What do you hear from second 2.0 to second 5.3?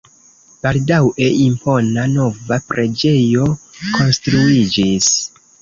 nova preĝejo konstruiĝis.